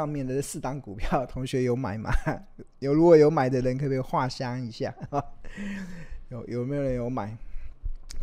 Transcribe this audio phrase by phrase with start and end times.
[0.00, 2.10] 上面的四档股票，同学有买吗？
[2.80, 4.94] 有，如果有买的人，可不可以画箱一下？
[6.30, 7.36] 有有没有人有买？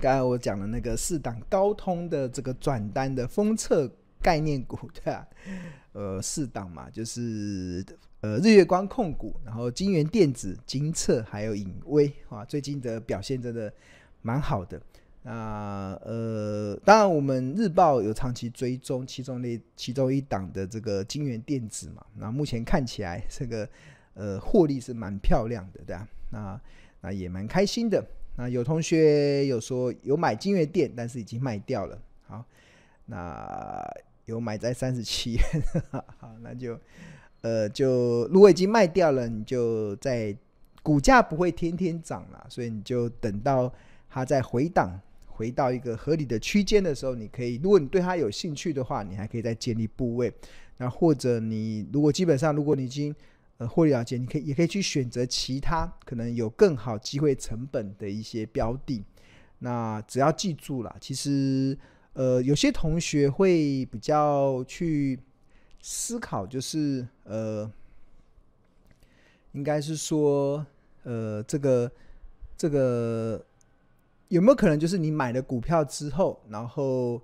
[0.01, 3.87] 刚才我讲的那个四档高通的这个转单的封测
[4.19, 5.27] 概念股，对吧？
[5.91, 7.85] 呃，四档嘛，就是
[8.21, 13.71] 呃日月光控股，然后金元电子、金测还有影威啊，最近的表现真的
[14.23, 14.81] 蛮好的。
[15.29, 23.67] 那呃，当然我们日报有长期追踪其中的其中一档的这个金元电子嘛，那目前看起来这个
[24.13, 26.07] 呃获利是蛮漂亮的，对吧？
[26.29, 26.61] 那
[27.01, 28.01] 那也蛮开心的。
[28.37, 31.99] 那有同学有说有买金元电，但是已经卖掉了。
[32.27, 32.45] 好，
[33.05, 33.83] 那。
[34.27, 35.37] 有买在三十七，
[36.19, 36.77] 好，那就，
[37.39, 40.35] 呃，就如果已经卖掉了，你就在
[40.83, 43.73] 股价不会天天涨了，所以你就等到
[44.09, 44.99] 它在回档，
[45.37, 50.33] 回到一个合理的区间的时候，你可以，如果你对它有兴趣的话，你还可以再建立部位。
[50.77, 53.15] 那或者你如果基本上，如果你已经
[53.59, 59.03] 呃获利了结，你可以也可以去选择其他可能有更好机会成本的一些标的。
[59.59, 61.77] 那只要记住了，其实。
[62.13, 65.19] 呃，有些同学会比较去
[65.83, 67.71] 思考，就是呃，
[69.51, 70.65] 应该是说，
[71.03, 71.91] 呃，这个
[72.57, 73.45] 这个
[74.29, 77.21] 有没有可能就是你买了股票之后，然后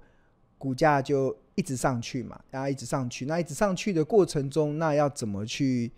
[0.57, 5.91] 股价就一直上去嘛，然后一直上去，那一直上去的过程中，那要怎么去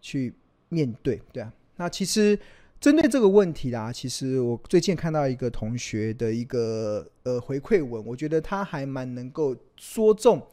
[0.00, 0.34] 去
[0.68, 1.20] 面对？
[1.32, 2.38] 对啊，那其实。
[2.80, 10.46] 针对这个问题啦，其实我最近看到一个同学的一个呃回馈文，我觉得他还蛮能够说中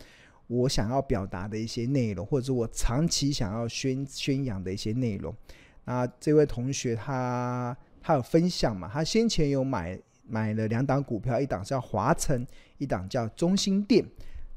[0.48, 5.36] 我想要表达的一些内容，或者我长期想要宣宣扬的一些内容。
[5.84, 8.90] 那这位同学他他有分享嘛？
[8.92, 12.46] 他先前有买买了两档股票，一档叫华城，
[12.78, 14.06] 一档叫中心店。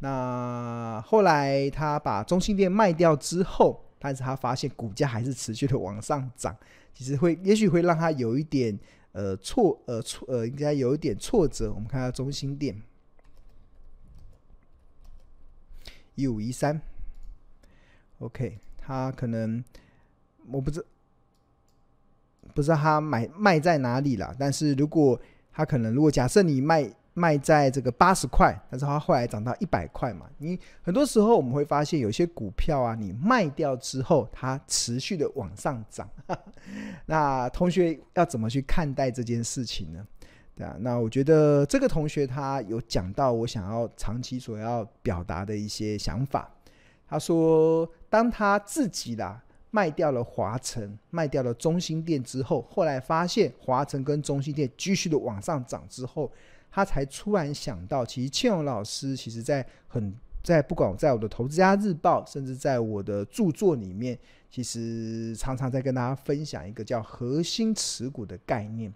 [0.00, 6.56] 那后来他把中心店卖掉之后，但是他发现股价还是持续的往上涨。
[6.92, 8.78] 其实会，也许会让他有一点
[9.12, 11.72] 呃挫呃挫呃，应该有一点挫折。
[11.72, 12.80] 我们看下中心店
[16.14, 16.80] 一五一三
[18.20, 19.64] ，OK，他可能
[20.48, 20.84] 我不知
[22.54, 25.20] 不知道他买卖在哪里了，但是如果
[25.52, 26.90] 他可能，如果假设你卖。
[27.16, 30.26] 卖在这个八十块，但是它后来涨到一百块嘛。
[30.38, 36.10] 你很多时候我们会发现，有些股票啊，你卖掉之后，它持续的往上涨。
[37.06, 40.04] 那同学要怎么去看待这件事情呢？
[40.56, 46.50] 对啊，那我觉得这个同学他有讲到我想要长期所要表达的一些想法。
[47.06, 49.40] 他说，当他自己啦
[49.74, 56.30] 卖掉了华城，卖掉了中心店之后，后来发现华城跟中心店继续的往上涨之后。
[56.70, 60.14] 他才突然想到，其实庆荣老师其实在很
[60.44, 64.16] 在不管在我的投资家日报，甚至在我的著作里面，
[64.48, 68.92] 其实常常在跟大家分享一个叫核心持股的概念，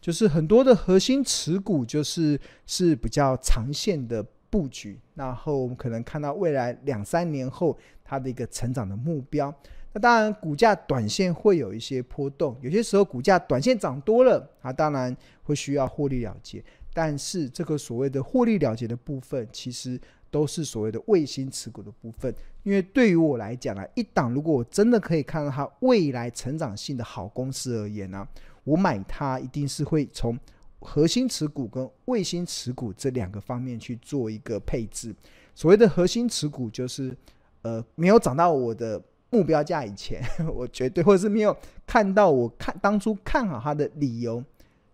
[0.00, 9.54] 就是很多的核心持股就是是比较长线的布局，然后我们可能看到未来两三年后它的一个成长的目标。
[9.92, 16.64] 那当然，股价短线会有一些波动，有些时候股价短线涨多了，它当然会需要获利了结。
[16.94, 20.00] 但是这个所谓的获利了结的部分，其实
[20.30, 22.34] 都是所谓的卫星持股的部分。
[22.62, 28.26] 因为对于我来讲呢，一档如果我真的可以看到它未来成长性的好公司而言呢，
[28.64, 30.38] 我买它一定是会从
[30.80, 35.14] 核心持股跟卫星持股这两个方面去做一个配置。
[35.54, 37.16] 所谓的核心持股，就是
[37.62, 39.02] 呃没有涨到我的
[39.32, 40.22] 目标价以前，
[40.54, 44.40] 我绝对或者是没有看到我看当初看好它的理由。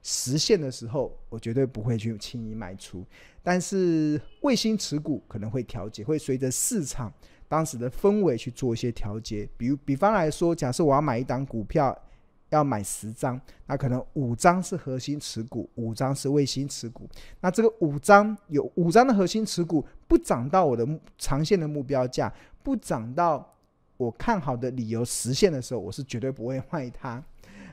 [0.01, 3.05] 实现的时候，我绝对不会去轻易卖出。
[3.43, 7.13] 但是卫星持股可能会调节，会随着市场
[7.49, 9.47] 当时的氛围去做一些调节。
[9.57, 11.95] 比如，比方来说，假设我要买一档股票，
[12.51, 17.07] 要买十张，那可能五张是核心持股，五张是卫星持股。
[17.41, 20.89] 那这个五张有五张的核心持股不涨到我的
[21.19, 22.33] 长线的目标价，
[22.63, 23.58] 不涨到
[23.99, 27.23] 我看好的理由实现的时候，我是绝对不会卖它。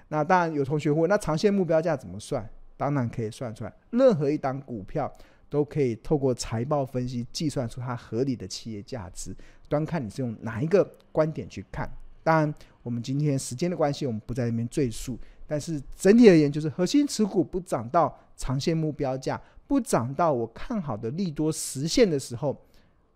[0.09, 2.47] 那当然有同学问，那长线目标价怎么算？
[2.75, 5.09] 当然可以算出来，任何一档股票
[5.49, 9.33] 都可以透过财报分析计算出它合理的企业价值，
[9.69, 11.89] 端看你是用哪一个观点去看。
[12.21, 15.17] 当然，我们今天时间的关系，我们不在那边赘述。
[15.47, 22.59] 但是整体而言，就是核心持股不涨到长线目标价，不涨到我看好的利多实现的时候，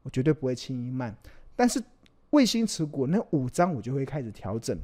[0.04, 1.14] 我绝对不会轻易卖。
[1.56, 1.84] 但是
[2.32, 4.78] 卫星持股那五张，我就会开始调整。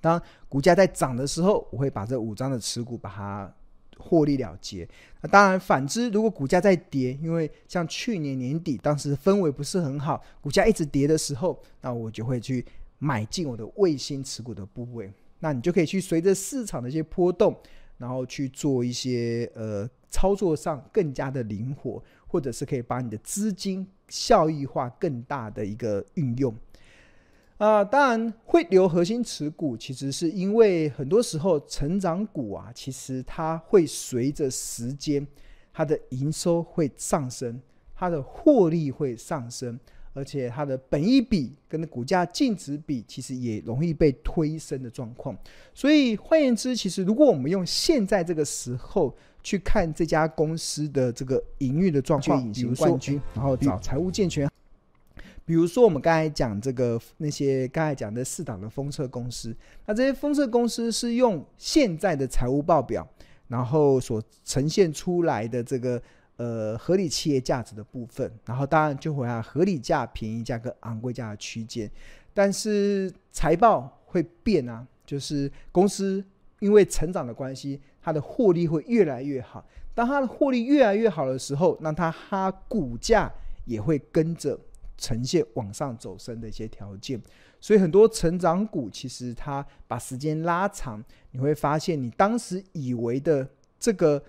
[0.00, 3.50] 当股价在涨的时候，我会把这五张的持股把它
[3.96, 4.86] 获利了结。
[5.22, 12.64] 那当然，反之，如果股价在跌，因为像去年年底当时氛围不是很好，股价一直跌的时候，那我就会去
[12.98, 15.10] 买进我的卫星持股的部位。
[15.38, 17.56] 那你就可以去随着市场的一些波动，
[17.96, 26.54] 然后去做一些呃操作上更加的灵活，或者是可以把你的资金效益化更大的一个运用。
[27.58, 35.24] 啊、呃，当然会留核心持股，其实是因为很多时候成长股啊，其实它会随着时间，
[35.72, 37.60] 它的营收会上升，
[37.94, 39.78] 它的获利会上升，
[40.14, 45.36] 而且它的本益比跟股价净值比，其实也容易被推升的状况。
[45.72, 54.50] 所以换言之，其实如果我们用现在这个时候去看这家公司的这个营运的状况，比如冠军，然后找财务健全。
[55.46, 59.54] 比如说，我们刚才讲这个那些刚才讲的四档的封测公司，
[59.84, 63.06] 那这些封测公司是用现在的财务报表，
[63.48, 66.00] 然后所呈现出来的这个
[66.36, 71.90] 呃合理企业价值的部分，然后当然就会有合理价、便宜价跟昂贵价的区间，
[72.32, 76.24] 但是财报会变啊，就是公司
[76.60, 79.62] 因为成长的关系，它的获利会越来越好。
[79.94, 83.30] 当它的获利越来越好的时候，那它它股价
[83.66, 84.58] 也会跟着。
[85.04, 87.20] 呈现往上走升的一些条件，
[87.60, 93.46] 所以很多成长股其实它把时间拉长，你会发现你当时以为的
[93.78, 94.22] 这个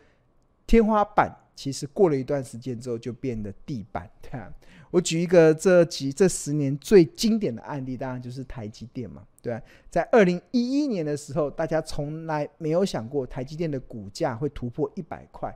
[0.68, 4.10] 天花板，其实过了一段时间之后就变得地板。
[4.22, 4.51] 对啊，
[4.92, 15.56] 我举一个这几这十年最经典的案例，当然就是台积电嘛，对啊，在二零一一年的时候，大家从来没有想过台积电的股价会突破一百块。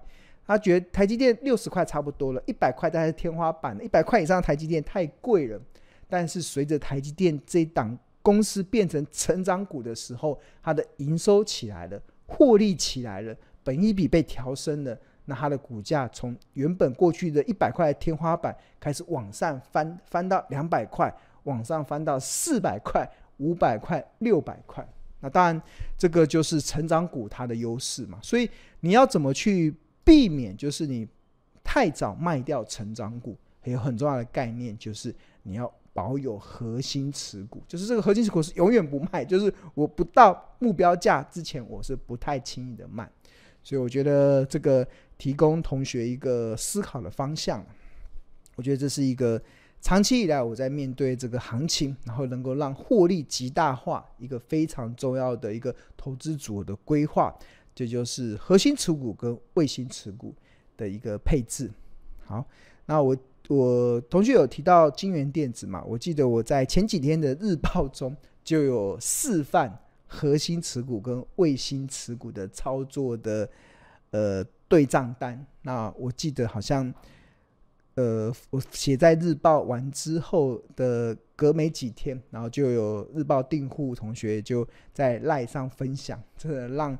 [0.50, 5.62] 他觉得台积电六十块差不多了，一百块大概是天花板，一百块以上的台积电太贵了。
[6.08, 21.14] 但是随着台积电这档公司变成成长股的时候，它的营收起来了，获利起来了，本益比被调升了，那它的股价从原本过去的一百块的天花板开始往上翻，翻到两百块，
[21.44, 23.08] 往上翻到四百块、
[23.38, 24.84] 五百块、六百块。
[25.20, 25.62] 那当然，
[25.96, 28.18] 这个就是成长股它的优势嘛。
[28.24, 28.50] 所以
[28.80, 29.76] 你要怎么去？
[30.10, 31.08] 避免就是你
[31.64, 35.14] 太早卖掉成长股，还有很重要的概念就是
[35.44, 43.08] 你要保有核心持股，就是这个核心持股是永远不卖，就是我不到目标价之前，我是不太轻易的卖。
[43.62, 44.88] 所以我觉得这个
[45.20, 47.64] 提供同学一个思考的方向，
[48.56, 49.40] 我觉得这是一个
[49.80, 57.32] 长期以来我在面对这个行情，然后能够让获利极大化一个非常重要的一个投资组的规划。
[57.74, 60.36] 这就是核心持股跟卫星持股
[60.76, 61.72] 的一个配置。
[62.26, 62.46] 好，
[62.86, 63.18] 那我
[63.48, 65.82] 我同学有提到金源电子嘛？
[65.86, 73.50] 我记得我在前几天的日报中就有示范核心持股跟卫星持股的操作的
[74.12, 75.46] 呃对账单。
[75.62, 76.94] 那我记得好像
[77.96, 86.98] 呃我写在日报完之后的隔没几天，然后就有日报订户同学就在赖上分享，这让。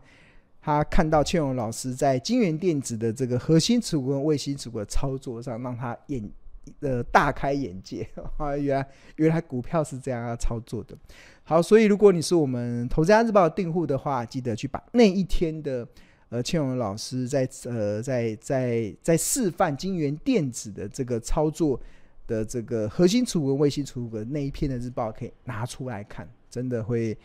[0.62, 6.30] 他看到倩蓉老师在金元电子的这个核心持股跟卫星持股的操作上，让他眼
[6.82, 8.08] 呃大开眼界
[8.38, 8.56] 啊！
[8.60, 10.98] 原来原来股票是这样要操作的。
[11.44, 15.88] 好，所以如果你是我们投资家日报订户的话，记得去把那一天的
[16.28, 21.80] 呃倩蓉老师在呃在在在示范金元电子的这个操作
[22.28, 27.18] 的这个核心持股跟卫星持股的那一篇的日报可以拿出来看，真的会。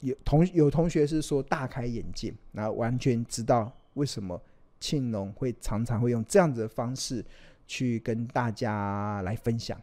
[0.00, 4.40] 有同有同学是说大开眼界，然后完全知道为什么
[4.78, 7.24] 庆农会常常会用这样子的方式
[7.66, 9.80] 去跟大家来分享。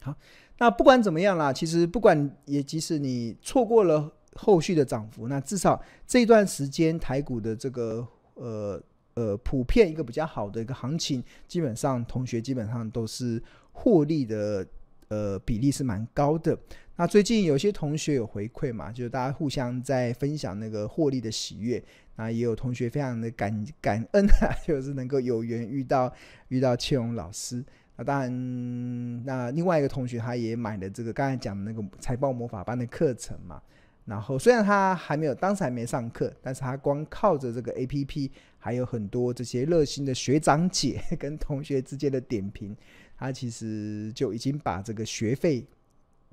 [0.00, 0.12] 好，
[0.58, 8.82] 那不管怎么样啦，其实不管也即使你错过了后续的涨幅，那至少这段时间台股的这个呃
[9.14, 13.40] 呃普遍一个比较好的一个行情，基本上同学基本上都是
[13.72, 14.66] 获利的
[15.08, 16.58] 呃比例是蛮高的。
[16.96, 21.82] 那最近有些同学有回馈嘛，就是大家互相在分享那个获利的喜悦。
[22.16, 26.12] 那也有同学非常的感感恩啊， 就是能够有缘遇到
[26.46, 27.64] 遇到切荣老师。
[27.96, 33.60] 那当然，那另外一个同学他也买了这个刚才讲的那个财报魔法班的课程嘛。
[34.04, 42.76] 然后虽然他还没有当时还没上课，但是他光靠着这个 APP，还有很多这些热心的学长姐 跟同学之间的点评，
[43.16, 45.66] 他其实就已经把这个学费。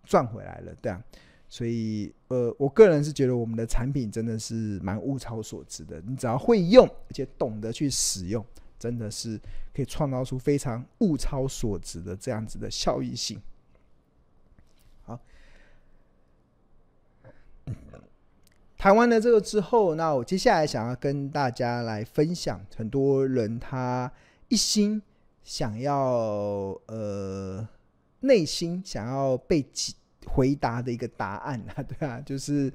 [0.04, 1.04] 赚回来了，对啊，
[1.48, 6.02] 所以呃，我个人是觉得我们的产品真的是蛮物超所值的。
[6.06, 8.46] 你只要会用，而且懂得去使用，
[8.80, 9.40] 真的是
[9.74, 13.40] 可以创造出非常物超所值的这样子的效益性。
[15.04, 15.20] 好，
[18.78, 24.12] 谈完了这个之后，那我接下来想要跟大家来分享，很多人他
[24.48, 25.02] 一心
[25.44, 27.68] 想要呃，
[28.22, 29.66] 内心想要被
[30.26, 32.72] 回答的一个答案啊， 对啊，就是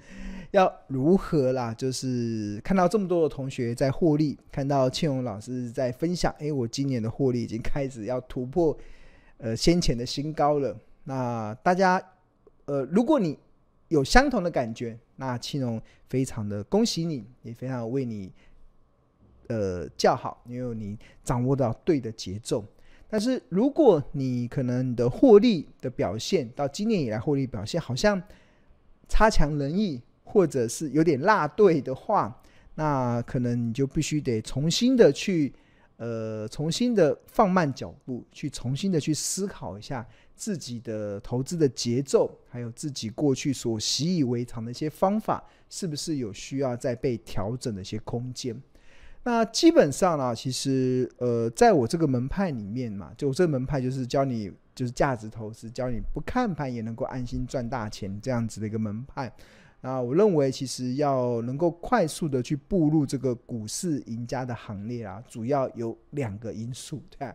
[0.50, 1.72] 要如何啦？
[1.72, 8.76] 就是看到这么多的同学在获利，看到庆荣老师在分享，哎，我今年的获利已经开始要突破
[9.38, 10.76] 呃先前的新高了。
[11.04, 12.02] 那大家
[12.64, 13.38] 呃，如果你
[13.88, 18.32] 有相同的感觉，那庆荣非常的恭喜你，也非常为你
[19.46, 22.64] 呃叫好，因为你掌握到对的节奏。
[23.08, 28.20] 但是如果你可能你的获利的表现到今年以来获利表现好像
[29.08, 32.42] 差强人意，或者是有点落队的话，
[32.74, 35.52] 那可能你就必须得重新的去
[35.98, 48.60] 呃重新的放慢脚步，去重新的去思考一下自己的投资的节奏，还有自己过去所习以为常的一些方法，是不是有需要再被调整的一些空间？
[49.26, 59.32] 那基本上呢，其实呃，在我这个门派里面嘛，就我这个门派就是教你就是价值投资，教你不看盘也能够安心赚大钱这样子的一个门派。
[59.80, 67.28] 那我认为，其实要能够快速的去步入这个股市赢家的行列啊，主要有两个因素，对？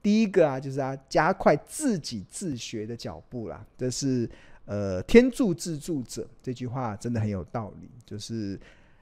[0.00, 3.66] 第一个啊，就是啊，加快自己自学的脚步啦。
[3.76, 4.30] 这是
[4.64, 8.56] 呃，天助自助者这句话真的很有道理，就是。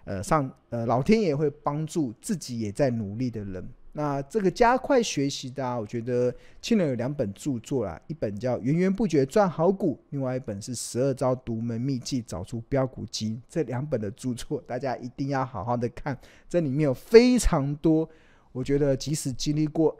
[0.04, 3.68] 呃，上呃，老天爷会帮助自己也在努力的人。
[3.92, 13.30] 那这个加快学习的，我觉得庆荣有两本著作啦，一本叫《源源不绝赚好股》，另外一本是《十二招独门秘技找出标股机》。
[13.48, 16.16] 这两本的著作，大家一定要好好的看。
[16.48, 18.08] 这里面有非常多，
[18.52, 19.96] 我觉得即使经历过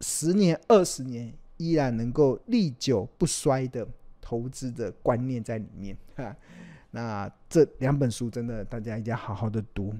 [0.00, 3.84] 十年、二十年，依然能够历久不衰的
[4.20, 6.36] 投资的观念在里面哈。
[6.94, 9.92] 那这两本书真的大家一定要好好的读。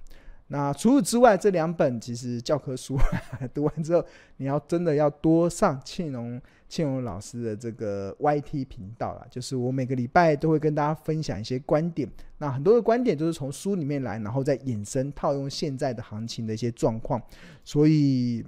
[0.46, 2.96] 那除此之外，这两本其实教科书
[3.52, 9.26] 读完之后，你要真的要多上庆荣庆荣老师的这个 YT 频道啦。
[9.28, 12.08] 就是我每个礼拜都会跟大家分享一些观点。
[12.38, 17.20] 那很多的观点都是从书里面来，然后再衍生套用现在的行情的一些状况。
[17.64, 18.44] 所以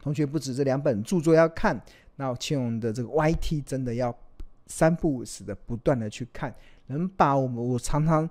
[0.00, 1.78] 同学不止这两本著作要看，
[2.16, 4.16] 那庆荣的这个 YT 真的要
[4.68, 6.54] 三不五时的不断的去看。
[6.86, 8.28] 能把我们我常常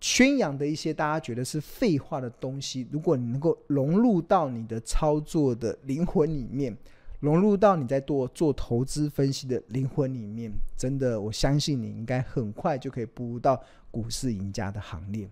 [0.00, 6.76] 宣扬的一些大家觉得是废话的东西，如果你能够融入到你的操作的灵魂里面，
[7.20, 15.28] 融入到你在做做投资分析的灵魂里面，真的，我相信你应该很快就可以步入到股市赢家的行列。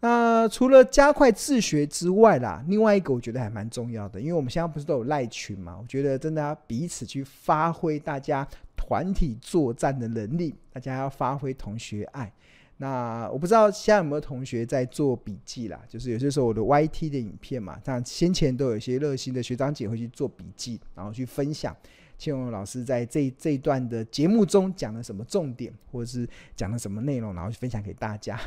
[0.00, 8.46] 那除了加快自学之外啦，另外一个我觉得还蛮重要的，因为我们现在不是都有赖群嘛，我觉得真的要彼此去发挥大家。
[8.86, 12.32] 团体作战的能力，大家要发挥同学爱。
[12.76, 15.80] 那我不知道现在有没有同学在做笔记啦？
[15.88, 21.76] 就是有些时候我的 YT 的影片嘛，像先前都有一些热心的学长姐会去做笔记，然后去分享
[22.16, 28.38] 庆荣老师在这这一段的节目中讲了什么重点，或者是讲了什么内容，然后去分享给大家。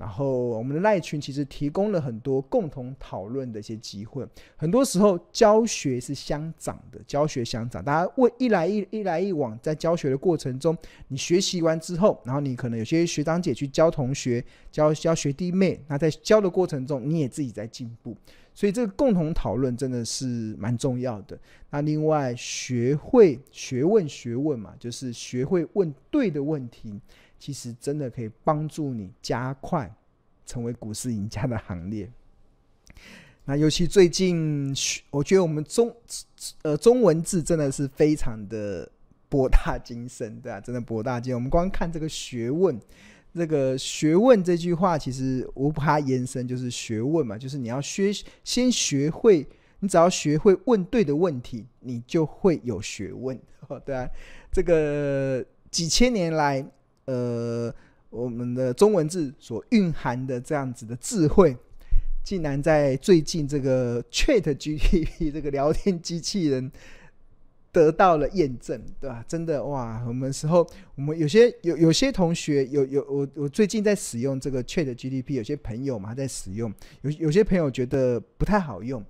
[0.00, 4.26] 然后我们的赖群其实提供了很多共同讨论的一些机会。
[4.56, 10.74] 很多时候教学是相长的，教学相长，大家为一来一一来一往，在教学的过程中，
[11.08, 14.42] 你学习完之后，然后你可能有些学长姐去教同学，
[14.72, 18.16] 教教学弟妹，那在教的过程中，你也自己在进步。
[18.54, 21.38] 所以这个共同讨论真的是蛮重要的。
[21.70, 26.98] 那另外学会学问学问嘛，就是学会问对的问题。
[27.40, 29.90] 其实真的可以帮助你加快
[30.44, 32.08] 成为股市赢家的行列。
[33.46, 34.72] 那尤其最近，
[35.10, 35.92] 我觉得我们中
[36.62, 38.88] 呃中文字真的是非常的
[39.30, 41.34] 博大精深，对啊，真的博大精。
[41.34, 42.78] 我们光看这个学问，
[43.34, 48.12] 这个学问这句话，其实我把它延伸就是学问嘛，就是你要学
[48.44, 49.46] 先学会，
[49.78, 53.40] 你只要学会问对的问题，你就会有学问，
[53.86, 54.06] 对啊，
[54.52, 56.64] 这个几千年来。
[57.06, 57.74] 呃，
[58.10, 61.56] 我们的中文字所蕴含的这样子的智慧，
[62.24, 66.70] 竟然在最近这个 ChatGPT 这个聊天机器人
[67.72, 69.24] 得到了验证，对吧？
[69.28, 70.02] 真的哇！
[70.06, 70.66] 我们时候，
[70.96, 79.04] 我们有些有有些同学有有我我最近在使用这个 ChatGPT，有些朋友嘛在使用，有有些朋友觉得不太好用。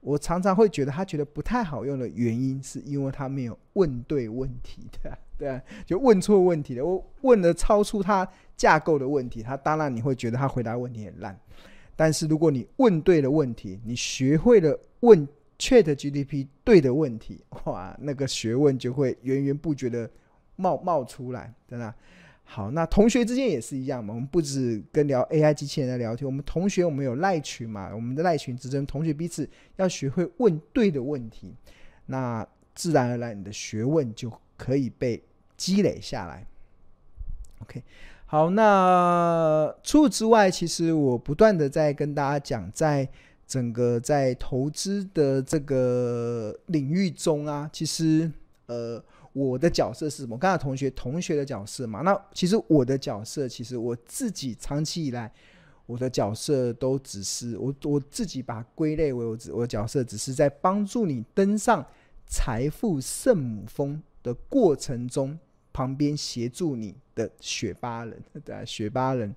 [0.00, 5.18] 我常常会觉得他觉得不太好用的原因，是因为他没有问对问题的。
[5.38, 6.84] 对啊，就问错问题了。
[6.84, 11.38] 我问了超出他架构的问题，他当然你会觉得他回答问题很烂。
[11.94, 15.26] 但是如果你问对了问题，你学会了问
[15.58, 20.10] Chat GDP 对的问题，哇，那个学问就会源源不绝的
[20.56, 21.94] 冒冒出来，真的。
[22.50, 24.14] 好，那同学之间也是一样嘛。
[24.14, 31.54] 我们不止跟聊 AI 机器人在聊天，我们同学我们有赖群嘛，我们的赖群之中，同学彼此要学会问对的问题，
[32.06, 35.22] 那自然而然你的学问就可以被
[35.58, 36.46] 积累下来。
[37.60, 37.82] OK，
[38.24, 43.06] 好，那除此之外，其实我不断的在跟大家讲，在
[43.46, 48.32] 整个在投资的这个领域中啊，其实
[48.68, 49.04] 呃。
[49.32, 50.36] 我的角色是什么？
[50.36, 55.32] 刚才同学同学的角色嘛，那其实我的角色，其实我自己长期以来，
[55.86, 61.86] 我的角色都只是我我自己把归类为我我的角色，只是在帮助你登上
[62.26, 65.38] 财富圣母峰的过程中，
[65.72, 69.34] 旁边协助你的雪巴人， 对啊，雪巴人。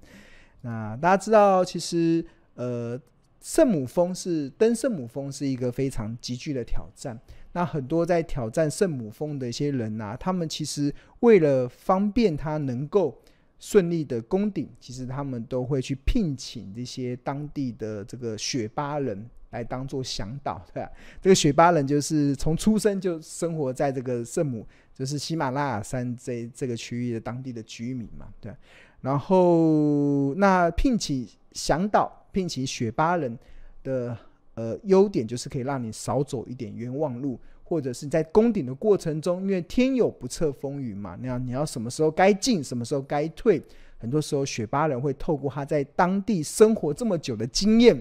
[0.62, 3.00] 那大家知道，其实呃，
[3.42, 7.20] 圣母峰是登圣母峰是一个非常极具的挑战。
[7.54, 13.22] 那很多在挑战圣母峰的一些人呐、啊，他们其实为了方便他能够
[13.60, 20.88] 顺利的攻顶，其实他们都会去聘请这些当地的这个雪巴人来当做向导，对？
[21.22, 24.66] 这个雪巴人就是从出生就生活在这个圣母，
[24.96, 28.54] 就是喜马拉雅山这这个区域的当地的居民嘛，对。
[29.02, 33.38] 然后那聘请向导，聘请雪巴人
[33.84, 34.18] 的。
[34.54, 43.62] 呃，优点就是可以让你少走一点冤枉路，或者是在攻顶的过程中，因为天有不测风云嘛，那你要什么时候该进，什么时候该退，
[43.98, 47.98] 很多时候雪巴人会透过他在当地生活这么久的经验，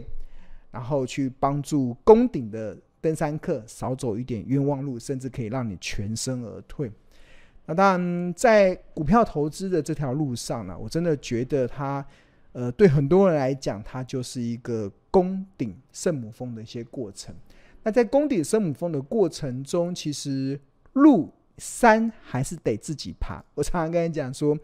[0.73, 6.91] 然后去帮助攻顶的登山客少走一点冤枉路，甚至可以让你全身而退。
[7.67, 12.05] 那当然，在股票投资的这条路上呢，我真的觉得他。
[12.53, 17.35] 呃，对很多人来讲，它就是一个攻顶圣母峰的一些过程。
[17.83, 20.61] 那在攻顶圣母峰的过程中，其实
[20.95, 23.43] 路山还是得自己爬。
[23.55, 24.59] 我常常跟你讲说，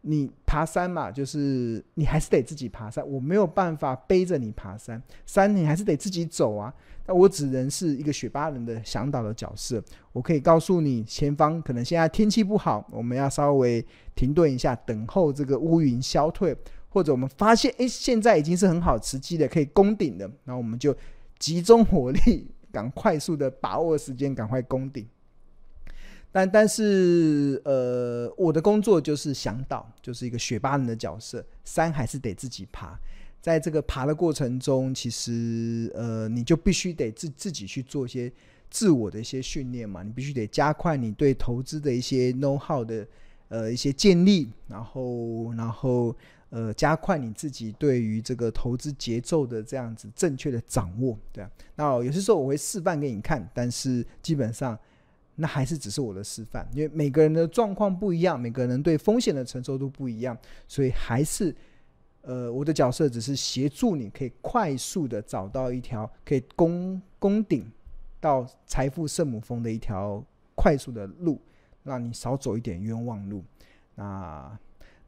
[0.00, 3.08] 你爬山嘛，就是你还是得自己爬山。
[3.08, 6.74] 我没有办法背着你爬山，山你还是得自己走啊。
[7.06, 9.82] 那我只能是一个雪巴人的向导的角色。
[10.12, 16.56] 我可以告诉你，前方可能现在天气不好，我们要稍微停顿一下，等候这个乌云消退。
[16.92, 20.94] 或者我们发现，哎，现在已经是很好时机的，可以攻顶的，然后我们就
[21.38, 25.08] 集中火力，赶快速的把握时间，赶快攻顶。
[26.30, 32.98] 但但是，呃，我的工作就是向导，就是一个雪巴人的角色，山还是得自己爬。
[33.40, 38.30] 在这个爬的过程中，其实，呃，你就必须得自自己去做一些
[38.70, 43.06] 自我的一些训练嘛，你必须得加快你对投资的一些 know how 的，
[43.48, 46.14] 呃，一些建立，然后，然后。
[46.54, 51.50] 呃，加快你自己对于这个投资节奏的这样子正确的掌握，对啊。
[51.76, 54.78] 那有些时候我会示范给你看，但是基本上
[55.34, 60.36] 那还是只是我的示范，因为每个人的状况不一样，每个人对风险的承受度不一样，
[60.68, 61.56] 所以还是
[62.20, 67.64] 呃，我的角色只是协助你可以快速的找到一条可以攻攻顶
[68.20, 70.22] 到财富圣母峰的一条
[70.54, 71.40] 快速的路，
[71.82, 73.42] 让你少走一点冤枉路。
[73.94, 74.58] 那。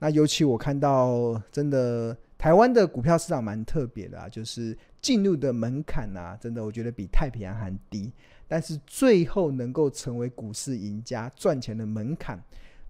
[0.04, 8.12] 那尤其我看到，真的台湾的股票市场蛮特别的啊，就是进入的门槛啊，真的我觉得比太平洋还低。
[8.46, 12.38] 但是最后能够成为股市赢家、赚钱的门槛，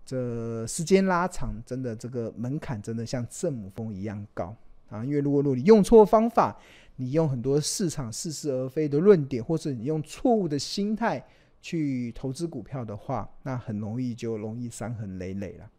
[0.05, 4.53] 这时间拉长，真的这个门槛真的像圣母峰一样高
[4.88, 5.05] 啊！
[5.05, 6.59] 因为如果如果你用错方法，
[6.96, 11.24] 你用很多市场似是而非的论点，或是你用错误的心态
[11.62, 15.70] 去投资股票的话，那很容易就容易伤痕累累了。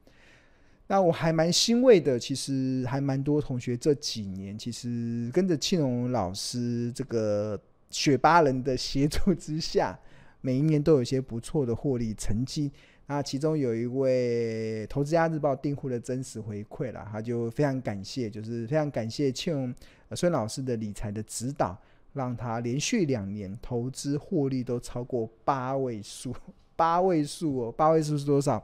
[0.87, 9.97] 那我还蛮欣慰的，其实还蛮多同学这几年其实跟着庆荣老师这个雪巴人的协助之下，
[10.41, 12.71] 每一年都有一些不错的获利成绩。
[13.07, 19.73] 那其中有一位投资家日报订户的真实回馈了，他就非常感谢，就是非常感谢庆荣
[20.15, 21.75] 孙老师的理财的指导，
[22.13, 26.31] 让他连续两年投资获利都超过八位数，
[26.75, 28.63] 八位数哦，八位数是多少？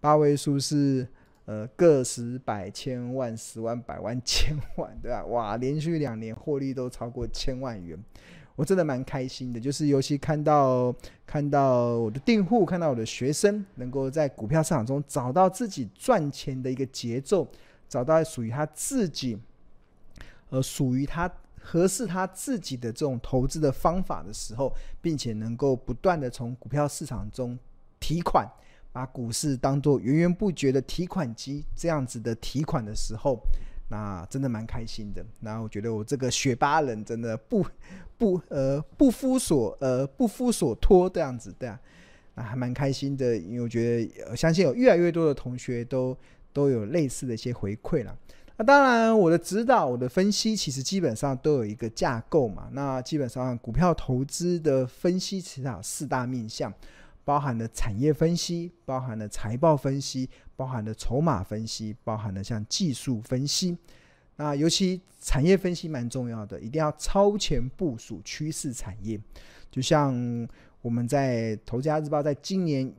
[0.00, 1.06] 八位数是。
[1.50, 5.24] 呃，个十百千万十万百万千万，对吧？
[5.24, 7.98] 哇，连续两年获利都超过千万元，
[8.54, 9.58] 我真的蛮开心的。
[9.58, 10.94] 就是尤其看到
[11.26, 17.44] 看到我的订户，看到我的学生，能够在股票市场中找到自己赚钱的一个节奏，
[17.88, 19.36] 找到属于他自己，
[20.50, 27.58] 呃，属于他合适他自己的这种投资的方法的时候，并且能够不断的从股票市场中
[27.98, 28.48] 提款。
[28.92, 33.40] 把股市当做源源不绝的提款机，这样子的提款的时候，
[33.88, 35.24] 那真的蛮开心的。
[35.40, 37.64] 那我觉得我这个雪巴人真的不
[38.18, 41.80] 不呃不夫所呃不夫所托这样子，对啊，
[42.34, 43.36] 那还蛮开心的。
[43.36, 46.16] 因为我觉得，相信有越来越多的同学都
[46.52, 48.16] 都有类似的一些回馈了。
[48.56, 52.68] 那当然，我的指导、我的分析，其实基本上都有一个架构嘛。
[52.72, 56.70] 那基本上股票投资的分析，其实有四大面向，
[57.24, 63.76] 包含了产业分析，包含了财报分析，包含了筹码分析，包含了像技术分析。
[64.36, 69.20] 那尤其产业分析蛮重要的，一定要超前部署趋势产业。
[69.70, 70.14] 就像
[70.82, 72.92] 我们在《投资家日报》在今年。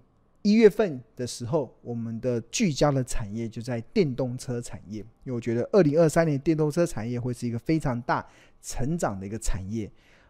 [0.44, 8.28] 一月份的时候，我们的聚焦的产业就在电动车产业，因为我觉得二零二三年电动车产业会是一个非常大
[8.60, 9.88] 成长的一个产业。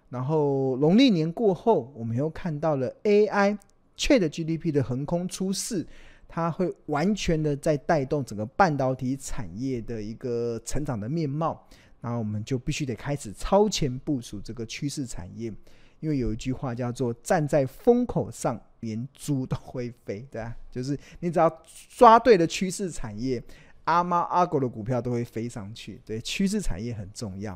[0.10, 3.58] 然后农历年过后，我们又看到了 AI
[4.02, 5.86] ChatGPT 的横空出世，
[6.28, 11.68] 它会完全的在带动整个半导体产业的一个成长的面貌。
[12.00, 15.54] 然后我们就必须得开始超前部署这个趋势产业，
[16.00, 18.60] 因为有一句话叫做“站在风口上”。
[18.82, 21.48] 连猪都会飞，对啊，就是你只要
[21.96, 23.40] 抓对了趋势产业，
[23.84, 26.02] 阿猫阿狗的股票都会飞上去。
[26.04, 27.54] 对，趋势产业很重要。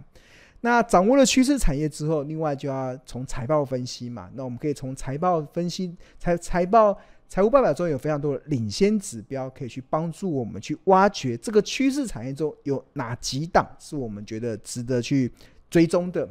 [0.62, 4.30] 那掌握了趋势产业之后，另外就要从财报分析嘛。
[4.34, 15.32] 那我们可以从财报分析财财报财务报表中有非常多的领先指标，可以去帮助我们去挖掘这个趋势产业中有哪几档是我们觉得值得去
[15.70, 16.28] 追踪的。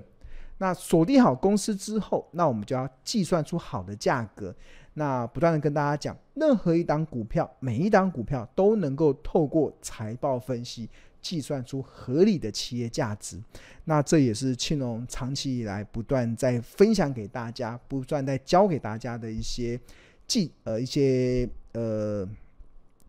[0.59, 4.55] 那锁定好公司之后，那我们就要计算出好的价格。
[4.97, 10.89] 那不断的跟大家讲，任何一档股票，每一档股票都能够透过财报分析
[11.25, 13.43] 计算出合理的企业价值。
[13.85, 19.81] 那这也是庆隆长期以来不断在分享给大家，不断在教给大家的一些
[20.27, 22.29] 技呃一些呃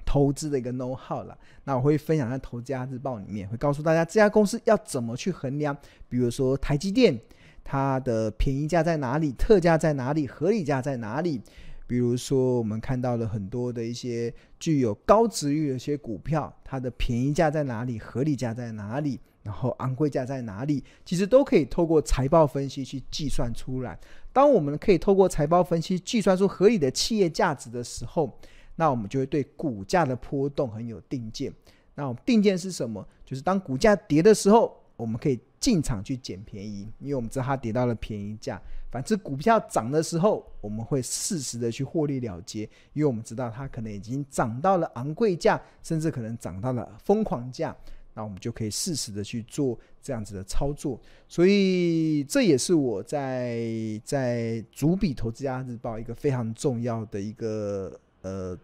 [0.06, 1.38] 投资的一个 know how 了。
[1.66, 5.76] 那我会分享在《投资家日报》里面，会告诉大家这家公司要怎么去衡量，
[6.08, 7.20] 比如说台积电，
[7.64, 11.42] 它的便宜价在哪里，特价在哪里，合理价在哪里。
[11.88, 24.00] 比如说，我们看到了很多的一些具有高值域的一些股票，它的便宜价在哪里，合理价在哪里，然后昂贵价在哪里，其实都可以透过财报分析去计算出来。
[24.34, 28.38] 当我们可以透过财报分析计算出合理的企业价值的时候，
[28.76, 31.54] 那我们就会对股价的波动很有定见。
[31.94, 33.08] 那我们定见是什么？
[33.24, 38.62] 就是当股价跌的时候，我们可以进场去捡便宜，因为我们知道它跌到了便宜价。
[38.92, 47.76] 反之，股票涨的时候，我们会适时的去获利了结，因为我们知道它可能已经涨到了昂贵价，甚至可能涨到了疯狂价，
[48.14, 51.02] 那我们就可以适时的去做这样子的操作。
[51.28, 53.68] 所以这也是我在
[54.04, 58.56] 在主笔投资家日报一个非常重要的一个呃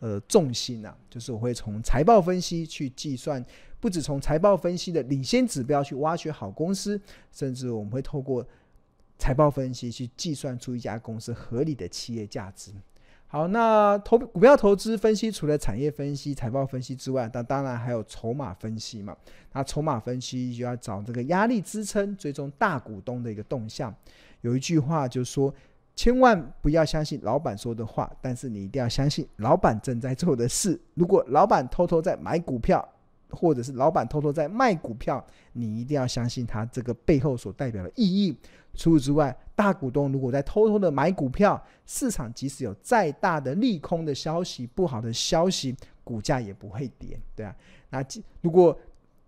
[0.00, 3.44] 呃重心啊，就是我会从财报分析去计算，
[3.80, 7.00] 不止从财报分析的领先指标去挖掘好公司，
[7.32, 8.46] 甚至我们会透过。
[9.18, 12.70] 财报分析去计算出一家公司合理的企业价值。
[13.26, 19.16] 好，那投股票投资分析除了产业分析、财报分析之外，那当然还有筹码分析嘛。
[19.54, 23.94] 那筹码分析就要找这个压力支撑，追踪大股东的一个动向。
[24.42, 25.52] 有一句话就说，
[25.96, 30.78] 千万不要相信老板说的话，但是你一定要相信老板正在做的事。
[30.94, 32.86] 如果老板偷偷在买股票，
[33.30, 38.36] 或者是老板偷偷在卖股票，你一定要相信他这个背后所代表的意义。
[38.74, 47.56] 除此之外，大股东如果在偷偷的买股票，市场即使有再大的利空的消息、不好的消息，股价也不会跌，对啊。
[47.88, 48.04] 那
[48.42, 48.78] 如果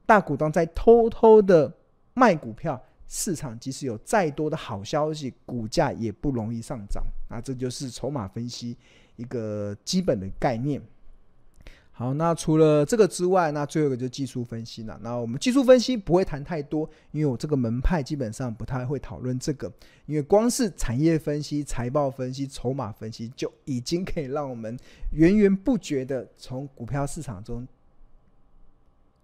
[0.04, 1.72] 大股东在偷偷的
[2.12, 7.02] 卖股票，市场即使有再多的好消息，股价也不容易上涨。
[7.30, 8.76] 那这就是筹码分析
[9.16, 10.80] 一个基本的概念。
[11.90, 14.96] 好，那除了这个之外，那最后一个就是技术分析了。
[15.02, 19.72] 那我们技术分析不会谈太多，因为我这个门派基本上不太会讨论这个，
[20.06, 24.78] 因为光是产业分析、财报分析、筹码分析就已经可以让我们
[25.10, 27.66] 源源不绝的从股票市场中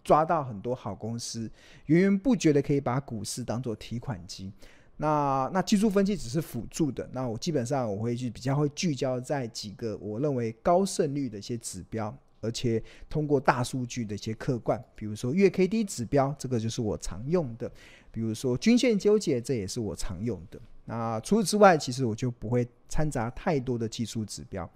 [0.05, 1.51] 抓到很多好公司，
[1.87, 4.53] 源源不绝的可以把股市当做提款机。
[4.99, 12.17] 那那技术分析只是辅助的，那我基本上我会去比较会聚焦在几个我认为高胜率的一些指标。
[12.41, 17.67] 而且通过大数据的一些客观，比如说月 K D 指标，这个就是我常用的；
[18.11, 20.61] 比如说均线纠结，这也是我常用的。
[20.85, 24.71] 那除此之外，其实我就不会掺杂太多的技术指标，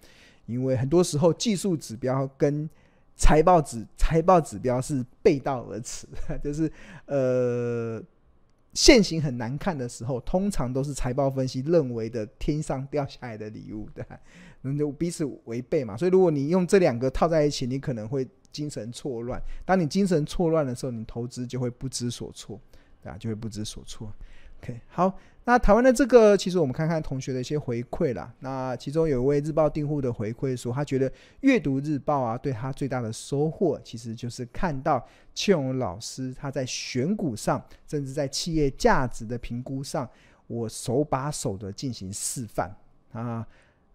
[0.47, 2.67] 因为很多时候技术指标跟
[3.19, 6.07] 财报指财报指标是背道而驰，
[6.43, 6.73] 就是
[7.05, 8.03] 呃。
[8.75, 14.05] 现行很难看的时候，通常都是财报分析认为的天上掉下来的礼物， 对，
[14.61, 15.97] 那就彼此违背嘛。
[15.97, 19.43] 所以如果你用这两个套在一起，你可能会精神错乱。
[19.65, 22.61] 当你精神错乱的时候，你投资就会不知所措，
[23.03, 23.17] 对吧？
[23.19, 24.13] 就会不知所措。
[24.62, 25.18] OK，好。
[25.44, 28.31] 那台湾的这个，其实我们看看同学的一些回馈啦。
[28.40, 40.07] 那其中有一位日报订户的回馈说，他觉得阅读日报啊，对他最大的收获，其实就是看到庆荣老师他在选股上，甚至在企业价值的评估上，
[40.49, 42.71] 我手把手的进行示范
[43.12, 43.47] 啊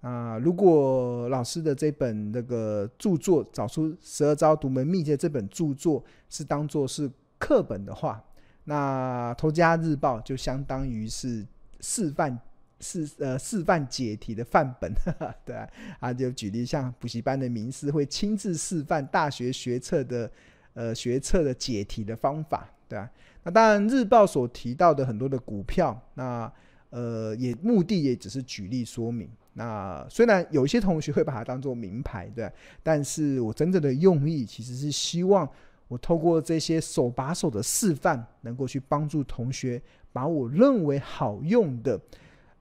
[0.02, 0.39] 啊！
[0.39, 8.19] 如果老师的这本那个著作《找出十二招独门秘诀》这本著作是当做是课本的话，
[8.65, 11.45] 那《投家日报》就相当于是
[11.82, 12.39] 示范
[12.80, 15.56] 示呃示范解题的范本， 呵呵对
[15.99, 20.32] 啊，就举例像补习班的名师会亲自示范大学学测的
[20.73, 23.10] 呃学测的解题的方法，对啊。
[23.43, 26.52] 那当然日报所提到的很多的股票，那
[26.89, 29.30] 呃也目的也只是举例说明。
[29.56, 32.49] 那虽然有些同学会把它当做名牌，对，
[32.82, 35.49] 但是我真正的用意其实是希望。
[35.93, 39.79] 我透过这些手把手的示范，能够去帮助同学
[40.12, 42.01] 把我认为好用的，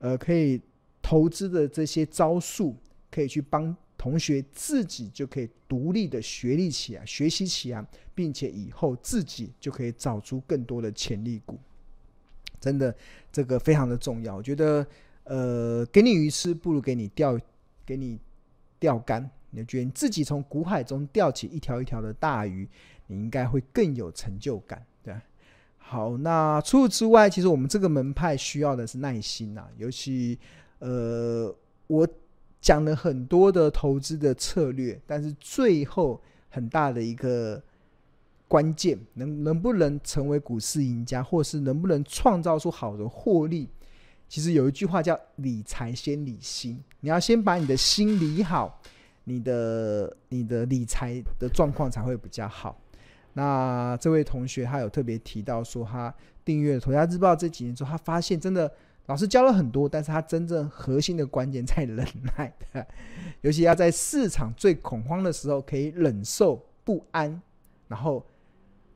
[0.00, 0.60] 呃，可以
[1.00, 2.76] 投资的这些招数，
[3.10, 7.82] 可以去帮同学自己就可以独立的学历起来，学习起来，
[8.14, 11.58] 并且以后自己就可以找出更多的潜力股。
[12.60, 12.94] 真的，
[13.32, 14.36] 这个非常的重要。
[14.36, 14.86] 我觉得，
[15.24, 17.40] 呃，给你鱼吃，不如给你钓，
[17.86, 18.18] 给你
[18.78, 19.30] 钓竿。
[19.54, 22.68] 你觉得你自己从股海中钓起一条一条的大鱼。
[23.12, 25.14] 你应该会更有成就感，对。
[25.76, 29.68] 好，那除此之外，其实我们这个门派需要的是耐心呐。
[29.76, 30.38] 尤其，
[30.78, 31.54] 呃，
[31.86, 32.08] 我
[32.62, 37.62] 讲了很多的投资的策略，但是最后很大的一个
[38.48, 43.68] 关键，能能不能成为股市赢家，或是能不能创造出好的获利，
[44.28, 48.80] 其实有一句话叫“理财先理心”，你要先把你的心理好，
[49.24, 52.78] 你的你的理财的状况才会比较好。
[53.34, 56.14] 那这位同学他有特别提到说，他
[56.44, 58.70] 订阅《投家日报》这几年之后，他发现真的
[59.06, 62.52] 老师教了很多，但是他真正核心的关键在忍耐，
[63.40, 67.40] 尤其要在市场最恐慌的时候，可以忍受不安，
[67.88, 68.22] 然后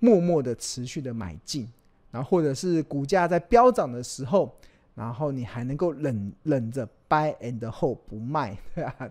[0.01, 1.67] 默默的持续的买进，
[2.11, 4.55] 然后或者是股价在飙涨的时候，
[4.95, 9.11] 然后你还能够忍忍着 buy and hold 不卖， 对啊，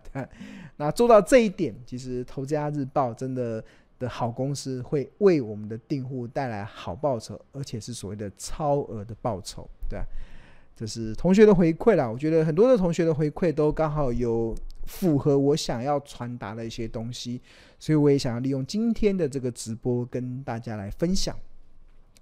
[0.78, 3.64] 那做到这一点，其实《投家日报》真的。
[4.00, 10.04] 的好公司会为我们的订户带来好报酬，而且是所谓的超额的报酬，对啊，
[10.76, 12.10] 这是同学的回馈啦。
[12.10, 14.54] 我觉得很多的同学的回馈都刚好有
[14.86, 17.42] 符合我想要传达的一些东西，
[17.80, 21.36] 所以我也想要利用今天的这个直播跟大家来分享。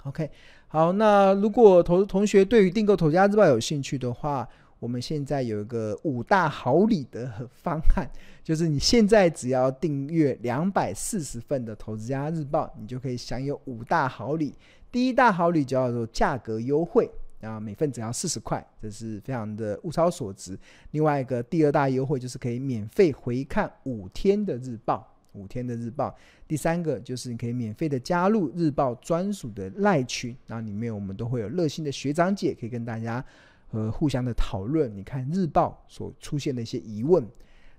[0.04, 0.30] OK，
[0.68, 4.48] 好，那如果同同学对于订购《投家日报》有兴趣的话，
[4.84, 8.06] 我们现在有一个五大好礼的方案，
[8.44, 14.54] 就是你现在只要订阅两百四十份的《投资家日报》，你就可以享有五大好礼。
[14.92, 20.60] 第一大好礼叫做价格优惠，啊，每份只要四十块，这是非常的物超所值。
[20.92, 26.14] 另外一个第二大优惠就是可以免费回看五天的日报，五天的日报。
[26.46, 33.24] 第三个就是你可以免费的加入日报专属的赖群，然后里面我们都会有热心的学长姐可以跟大家。
[33.74, 37.28] 和互相的讨论，你看日报所出现的一些疑问。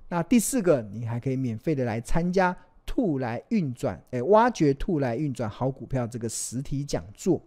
[0.08, 2.54] 那第四个，你还可以免费的来参加
[2.84, 7.40] “兔来运转”哎，挖掘兔来运转好股票这个实体讲座。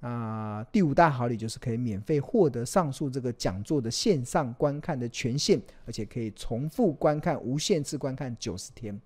[0.00, 8.98] 啊，第五大好礼就是可以免费获得上述这个讲座的线上观看的权限，而且可以重复观看、无限次观看九十天。